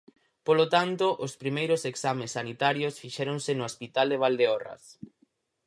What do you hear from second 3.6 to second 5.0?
Hospital de Valdeorras.